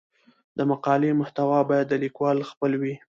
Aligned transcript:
د 0.57 0.59
مقالې 0.71 1.11
محتوا 1.21 1.59
باید 1.69 1.87
د 1.89 1.93
لیکوال 2.03 2.37
خپل 2.49 2.71
وي. 2.81 2.95